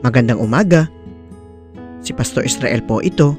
Magandang 0.00 0.40
umaga. 0.40 0.88
Si 2.00 2.16
Pastor 2.16 2.48
Israel 2.48 2.80
po 2.80 3.04
ito. 3.04 3.36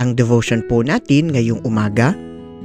Ang 0.00 0.16
devotion 0.16 0.64
po 0.64 0.80
natin 0.80 1.28
ngayong 1.28 1.60
umaga 1.60 2.16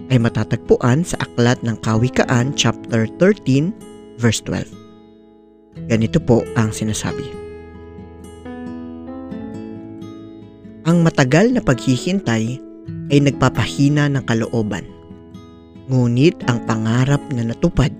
ay 0.07 0.15
matatagpuan 0.15 1.03
sa 1.03 1.19
Aklat 1.19 1.59
ng 1.67 1.75
Kawikaan 1.83 2.55
chapter 2.55 3.11
13 3.19 3.75
verse 4.23 4.39
12. 4.47 5.91
Ganito 5.91 6.23
po 6.23 6.47
ang 6.55 6.71
sinasabi. 6.71 7.27
Ang 10.87 11.03
matagal 11.03 11.51
na 11.51 11.59
paghihintay 11.59 12.55
ay 13.11 13.19
nagpapahina 13.19 14.07
ng 14.07 14.23
kalooban. 14.23 14.87
Ngunit 15.91 16.39
ang 16.47 16.63
pangarap 16.63 17.19
na 17.35 17.51
natupad 17.51 17.91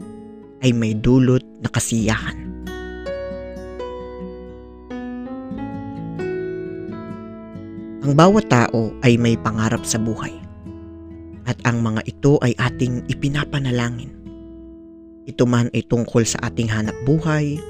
ay 0.64 0.72
may 0.72 0.96
dulot 0.96 1.44
na 1.60 1.68
kasiyahan. 1.68 2.51
Ang 8.02 8.18
bawat 8.18 8.50
tao 8.50 8.90
ay 9.06 9.14
may 9.22 9.38
pangarap 9.38 9.86
sa 9.86 10.02
buhay. 10.02 10.34
At 11.46 11.62
ang 11.70 11.86
mga 11.86 12.02
ito 12.10 12.42
ay 12.42 12.58
ating 12.58 13.06
ipinapanalangin. 13.06 14.10
Ito 15.30 15.46
man 15.46 15.70
ay 15.70 15.86
tungkol 15.86 16.26
sa 16.26 16.50
ating 16.50 16.66
hanap 16.66 16.98
buhay, 17.06 17.62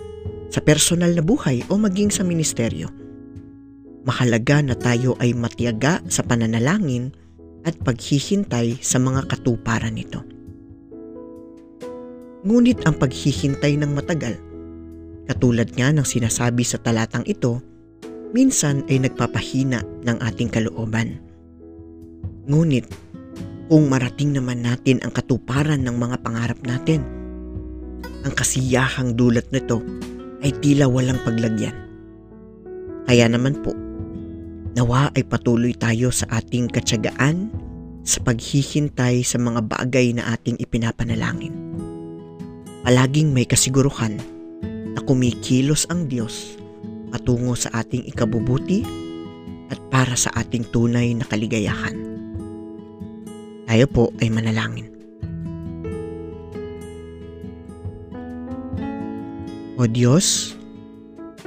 sa 0.48 0.63
personal 0.63 1.12
na 1.12 1.20
buhay 1.20 1.67
o 1.67 1.75
maging 1.75 2.16
sa 2.16 2.23
ministeryo. 2.23 2.88
Mahalaga 4.08 4.63
na 4.63 4.72
tayo 4.72 5.20
ay 5.20 5.36
matiyaga 5.36 5.99
sa 6.08 6.23
pananalangin 6.23 7.11
at 7.67 7.75
paghihintay 7.84 8.80
sa 8.80 9.03
mga 9.03 9.27
katuparan 9.27 10.00
nito. 10.00 10.23
Ngunit 12.48 12.88
ang 12.88 12.95
paghihintay 12.95 13.75
ng 13.83 13.92
matagal, 13.92 14.39
katulad 15.27 15.67
nga 15.75 15.92
ng 15.92 16.08
sinasabi 16.08 16.64
sa 16.64 16.80
talatang 16.80 17.27
ito, 17.27 17.59
minsan 18.31 18.83
ay 18.87 19.03
nagpapahina 19.03 19.83
ng 20.07 20.17
ating 20.19 20.51
kalooban. 20.51 21.19
Ngunit 22.47 22.87
kung 23.71 23.87
marating 23.87 24.35
naman 24.35 24.67
natin 24.67 24.99
ang 24.99 25.15
katuparan 25.15 25.79
ng 25.87 25.95
mga 25.95 26.17
pangarap 26.19 26.59
natin, 26.67 27.03
ang 28.27 28.33
kasiyahang 28.35 29.15
dulot 29.15 29.47
nito 29.55 29.79
ay 30.43 30.52
tila 30.59 30.91
walang 30.91 31.19
paglagyan. 31.23 31.75
Kaya 33.07 33.31
naman 33.31 33.59
po, 33.63 33.71
nawa 34.75 35.11
ay 35.15 35.23
patuloy 35.23 35.71
tayo 35.75 36.11
sa 36.11 36.27
ating 36.35 36.67
katsagaan 36.71 37.52
sa 38.03 38.19
paghihintay 38.23 39.21
sa 39.23 39.37
mga 39.39 39.63
bagay 39.67 40.11
na 40.15 40.35
ating 40.35 40.57
ipinapanalangin. 40.59 41.53
Palaging 42.81 43.29
may 43.29 43.45
kasiguruhan 43.45 44.17
na 44.91 44.99
kumikilos 45.05 45.85
ang 45.87 46.09
Diyos 46.09 46.61
patungo 47.12 47.54
sa 47.54 47.84
ating 47.84 48.08
ikabubuti 48.08 48.81
at 49.72 49.80
para 49.92 50.16
sa 50.16 50.31
ating 50.36 50.67
tunay 50.72 51.12
na 51.16 51.28
kaligayahan. 51.28 51.95
Tayo 53.67 53.86
po 53.88 54.12
ay 54.20 54.28
manalangin. 54.28 54.92
O 59.80 59.88
Diyos, 59.88 60.54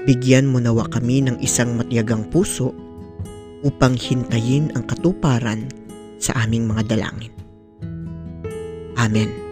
bigyan 0.09 0.48
mo 0.48 0.59
nawa 0.59 0.89
kami 0.89 1.23
ng 1.23 1.39
isang 1.45 1.77
matiyagang 1.77 2.27
puso 2.33 2.73
upang 3.62 3.97
hintayin 3.97 4.73
ang 4.73 4.85
katuparan 4.89 5.69
sa 6.19 6.33
aming 6.42 6.65
mga 6.65 6.97
dalangin. 6.97 7.33
Amen. 8.97 9.44